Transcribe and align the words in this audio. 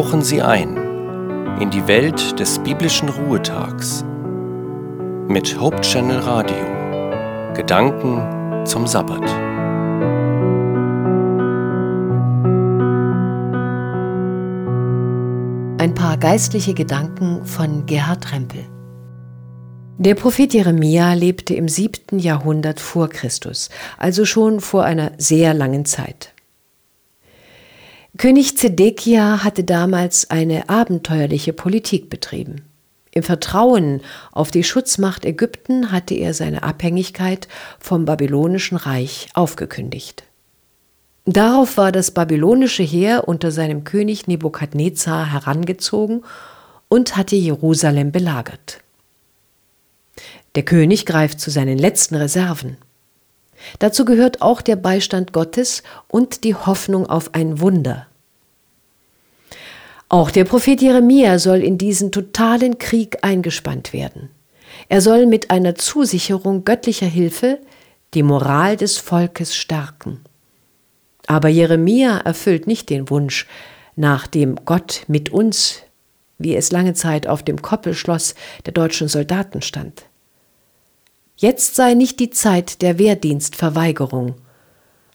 tauchen 0.00 0.22
Sie 0.22 0.40
ein 0.40 0.78
in 1.60 1.68
die 1.68 1.86
Welt 1.86 2.40
des 2.40 2.58
biblischen 2.60 3.10
Ruhetags 3.10 4.02
mit 5.28 5.60
Hope 5.60 5.78
Channel 5.82 6.20
Radio. 6.20 7.52
Gedanken 7.54 8.64
zum 8.64 8.86
Sabbat. 8.86 9.20
Ein 15.78 15.92
paar 15.94 16.16
geistliche 16.16 16.72
Gedanken 16.72 17.44
von 17.44 17.84
Gerhard 17.84 18.32
Rempel. 18.32 18.64
Der 19.98 20.14
Prophet 20.14 20.54
Jeremia 20.54 21.12
lebte 21.12 21.52
im 21.52 21.68
siebten 21.68 22.18
Jahrhundert 22.18 22.80
vor 22.80 23.10
Christus, 23.10 23.68
also 23.98 24.24
schon 24.24 24.60
vor 24.60 24.82
einer 24.82 25.12
sehr 25.18 25.52
langen 25.52 25.84
Zeit. 25.84 26.32
König 28.20 28.58
Zedekia 28.58 29.44
hatte 29.44 29.64
damals 29.64 30.28
eine 30.28 30.68
abenteuerliche 30.68 31.54
Politik 31.54 32.10
betrieben. 32.10 32.66
Im 33.12 33.22
Vertrauen 33.22 34.02
auf 34.30 34.50
die 34.50 34.62
Schutzmacht 34.62 35.24
Ägypten 35.24 35.90
hatte 35.90 36.12
er 36.12 36.34
seine 36.34 36.62
Abhängigkeit 36.62 37.48
vom 37.78 38.04
babylonischen 38.04 38.76
Reich 38.76 39.28
aufgekündigt. 39.32 40.24
Darauf 41.24 41.78
war 41.78 41.92
das 41.92 42.10
babylonische 42.10 42.82
Heer 42.82 43.26
unter 43.26 43.50
seinem 43.50 43.84
König 43.84 44.26
Nebukadnezar 44.26 45.32
herangezogen 45.32 46.22
und 46.90 47.16
hatte 47.16 47.36
Jerusalem 47.36 48.12
belagert. 48.12 48.82
Der 50.56 50.64
König 50.64 51.06
greift 51.06 51.40
zu 51.40 51.50
seinen 51.50 51.78
letzten 51.78 52.16
Reserven. 52.16 52.76
Dazu 53.78 54.04
gehört 54.04 54.42
auch 54.42 54.60
der 54.60 54.76
Beistand 54.76 55.32
Gottes 55.32 55.82
und 56.06 56.44
die 56.44 56.54
Hoffnung 56.54 57.06
auf 57.06 57.34
ein 57.34 57.60
Wunder. 57.60 58.06
Auch 60.10 60.32
der 60.32 60.44
Prophet 60.44 60.82
Jeremia 60.82 61.38
soll 61.38 61.58
in 61.62 61.78
diesen 61.78 62.10
totalen 62.10 62.78
Krieg 62.78 63.18
eingespannt 63.22 63.92
werden. 63.92 64.28
Er 64.88 65.00
soll 65.00 65.24
mit 65.24 65.52
einer 65.52 65.76
Zusicherung 65.76 66.64
göttlicher 66.64 67.06
Hilfe 67.06 67.60
die 68.12 68.24
Moral 68.24 68.76
des 68.76 68.98
Volkes 68.98 69.54
stärken. 69.54 70.20
Aber 71.28 71.48
Jeremia 71.48 72.18
erfüllt 72.18 72.66
nicht 72.66 72.90
den 72.90 73.08
Wunsch 73.08 73.46
nach 73.94 74.26
dem 74.26 74.56
Gott 74.64 75.04
mit 75.06 75.28
uns, 75.28 75.82
wie 76.38 76.56
es 76.56 76.72
lange 76.72 76.94
Zeit 76.94 77.28
auf 77.28 77.44
dem 77.44 77.62
Koppelschloss 77.62 78.34
der 78.66 78.72
deutschen 78.72 79.06
Soldaten 79.06 79.62
stand. 79.62 80.06
Jetzt 81.36 81.76
sei 81.76 81.94
nicht 81.94 82.18
die 82.18 82.30
Zeit 82.30 82.82
der 82.82 82.98
Wehrdienstverweigerung, 82.98 84.34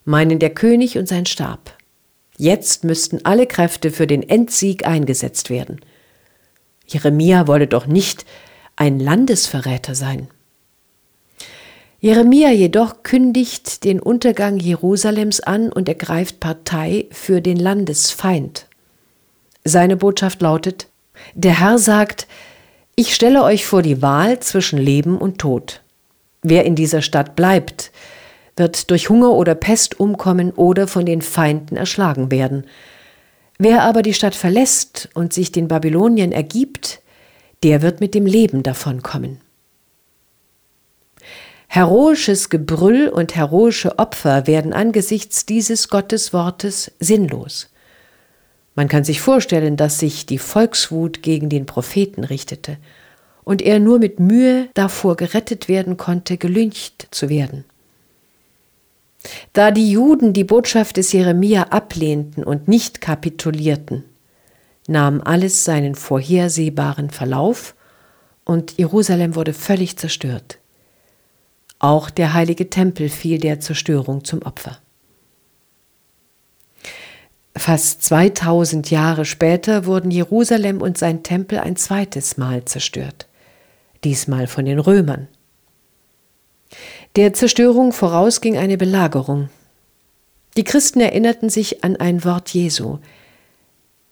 meinen 0.06 0.38
der 0.38 0.54
König 0.54 0.96
und 0.96 1.06
sein 1.06 1.26
Stab. 1.26 1.76
Jetzt 2.38 2.84
müssten 2.84 3.24
alle 3.24 3.46
Kräfte 3.46 3.90
für 3.90 4.06
den 4.06 4.22
Endsieg 4.28 4.86
eingesetzt 4.86 5.50
werden. 5.50 5.80
Jeremia 6.86 7.46
wolle 7.46 7.66
doch 7.66 7.86
nicht 7.86 8.24
ein 8.76 9.00
Landesverräter 9.00 9.94
sein. 9.94 10.28
Jeremia 11.98 12.50
jedoch 12.50 13.02
kündigt 13.02 13.84
den 13.84 14.00
Untergang 14.00 14.58
Jerusalems 14.58 15.40
an 15.40 15.72
und 15.72 15.88
ergreift 15.88 16.40
Partei 16.40 17.06
für 17.10 17.40
den 17.40 17.56
Landesfeind. 17.56 18.66
Seine 19.64 19.96
Botschaft 19.96 20.42
lautet, 20.42 20.88
der 21.34 21.58
Herr 21.58 21.78
sagt, 21.78 22.28
ich 22.94 23.14
stelle 23.14 23.42
euch 23.42 23.66
vor 23.66 23.82
die 23.82 24.02
Wahl 24.02 24.40
zwischen 24.40 24.78
Leben 24.78 25.18
und 25.18 25.38
Tod. 25.38 25.80
Wer 26.42 26.64
in 26.64 26.76
dieser 26.76 27.02
Stadt 27.02 27.34
bleibt, 27.34 27.90
wird 28.56 28.90
durch 28.90 29.08
Hunger 29.08 29.32
oder 29.32 29.54
Pest 29.54 30.00
umkommen 30.00 30.50
oder 30.52 30.88
von 30.88 31.04
den 31.06 31.22
Feinden 31.22 31.76
erschlagen 31.76 32.30
werden. 32.30 32.64
Wer 33.58 33.82
aber 33.82 34.02
die 34.02 34.14
Stadt 34.14 34.34
verlässt 34.34 35.08
und 35.14 35.32
sich 35.32 35.52
den 35.52 35.68
Babylonien 35.68 36.32
ergibt, 36.32 37.00
der 37.62 37.82
wird 37.82 38.00
mit 38.00 38.14
dem 38.14 38.26
Leben 38.26 38.62
davonkommen. 38.62 39.40
Heroisches 41.68 42.48
Gebrüll 42.48 43.08
und 43.08 43.34
heroische 43.34 43.98
Opfer 43.98 44.46
werden 44.46 44.72
angesichts 44.72 45.46
dieses 45.46 45.88
Gotteswortes 45.88 46.92
sinnlos. 47.00 47.70
Man 48.74 48.88
kann 48.88 49.04
sich 49.04 49.20
vorstellen, 49.20 49.76
dass 49.76 49.98
sich 49.98 50.26
die 50.26 50.38
Volkswut 50.38 51.22
gegen 51.22 51.48
den 51.48 51.66
Propheten 51.66 52.24
richtete 52.24 52.76
und 53.42 53.62
er 53.62 53.78
nur 53.78 53.98
mit 53.98 54.20
Mühe 54.20 54.68
davor 54.74 55.16
gerettet 55.16 55.68
werden 55.68 55.96
konnte, 55.96 56.36
gelyncht 56.36 57.08
zu 57.10 57.28
werden. 57.28 57.64
Da 59.52 59.70
die 59.70 59.90
Juden 59.90 60.32
die 60.32 60.44
Botschaft 60.44 60.96
des 60.96 61.12
Jeremia 61.12 61.64
ablehnten 61.64 62.44
und 62.44 62.68
nicht 62.68 63.00
kapitulierten, 63.00 64.04
nahm 64.86 65.20
alles 65.20 65.64
seinen 65.64 65.94
vorhersehbaren 65.94 67.10
Verlauf 67.10 67.74
und 68.44 68.78
Jerusalem 68.78 69.34
wurde 69.34 69.52
völlig 69.52 69.96
zerstört. 69.98 70.58
Auch 71.78 72.08
der 72.10 72.32
heilige 72.32 72.70
Tempel 72.70 73.08
fiel 73.08 73.38
der 73.38 73.60
Zerstörung 73.60 74.24
zum 74.24 74.42
Opfer. 74.42 74.78
Fast 77.56 78.02
2000 78.02 78.90
Jahre 78.90 79.24
später 79.24 79.86
wurden 79.86 80.10
Jerusalem 80.10 80.82
und 80.82 80.98
sein 80.98 81.22
Tempel 81.22 81.58
ein 81.58 81.76
zweites 81.76 82.36
Mal 82.36 82.64
zerstört, 82.66 83.28
diesmal 84.04 84.46
von 84.46 84.66
den 84.66 84.78
Römern. 84.78 85.28
Der 87.16 87.32
Zerstörung 87.32 87.94
vorausging 87.94 88.58
eine 88.58 88.76
Belagerung. 88.76 89.48
Die 90.58 90.64
Christen 90.64 91.00
erinnerten 91.00 91.48
sich 91.48 91.82
an 91.82 91.96
ein 91.96 92.24
Wort 92.26 92.50
Jesu. 92.50 92.98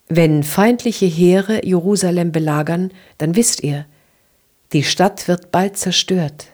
Wenn 0.08 0.42
feindliche 0.42 1.04
Heere 1.04 1.66
Jerusalem 1.66 2.32
belagern, 2.32 2.92
dann 3.18 3.36
wisst 3.36 3.62
ihr, 3.62 3.84
die 4.72 4.82
Stadt 4.82 5.28
wird 5.28 5.52
bald 5.52 5.76
zerstört. 5.76 6.46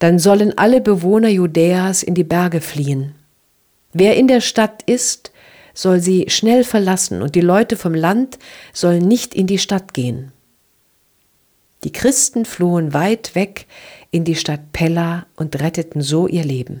Dann 0.00 0.18
sollen 0.18 0.58
alle 0.58 0.80
Bewohner 0.80 1.28
Judäas 1.28 2.02
in 2.02 2.16
die 2.16 2.24
Berge 2.24 2.60
fliehen. 2.60 3.14
Wer 3.92 4.16
in 4.16 4.26
der 4.26 4.40
Stadt 4.40 4.82
ist, 4.82 5.30
soll 5.74 6.00
sie 6.00 6.24
schnell 6.28 6.64
verlassen, 6.64 7.22
und 7.22 7.36
die 7.36 7.40
Leute 7.40 7.76
vom 7.76 7.94
Land 7.94 8.40
sollen 8.72 9.06
nicht 9.06 9.32
in 9.32 9.46
die 9.46 9.58
Stadt 9.58 9.94
gehen. 9.94 10.32
Die 11.84 11.92
Christen 11.92 12.44
flohen 12.44 12.94
weit 12.94 13.34
weg 13.34 13.66
in 14.10 14.24
die 14.24 14.36
Stadt 14.36 14.72
Pella 14.72 15.26
und 15.36 15.60
retteten 15.60 16.02
so 16.02 16.26
ihr 16.26 16.44
Leben. 16.44 16.80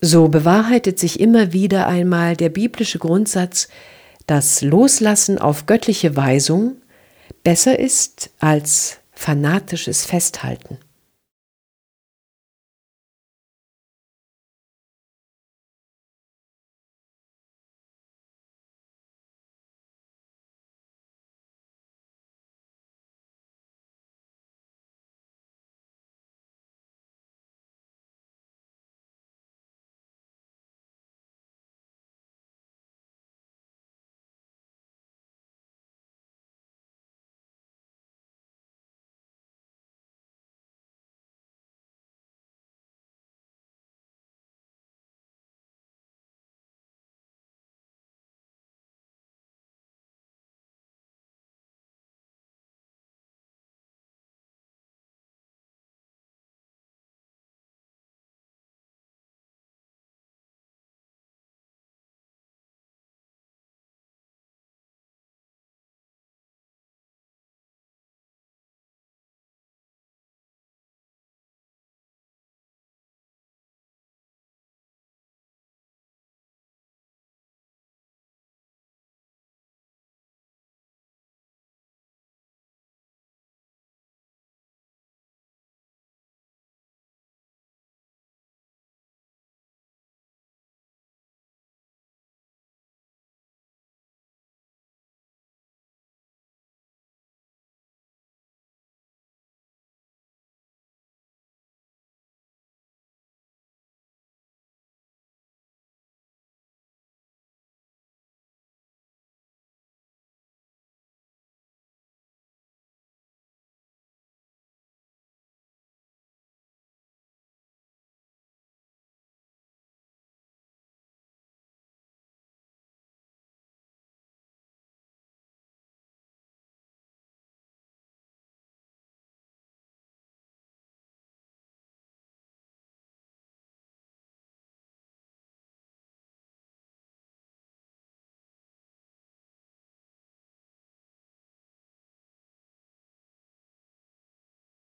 So 0.00 0.28
bewahrheitet 0.28 0.98
sich 0.98 1.20
immer 1.20 1.52
wieder 1.52 1.86
einmal 1.86 2.36
der 2.36 2.50
biblische 2.50 2.98
Grundsatz, 2.98 3.68
dass 4.26 4.60
Loslassen 4.62 5.38
auf 5.38 5.66
göttliche 5.66 6.16
Weisung 6.16 6.76
besser 7.44 7.78
ist 7.78 8.30
als 8.40 8.98
fanatisches 9.12 10.04
Festhalten. 10.04 10.78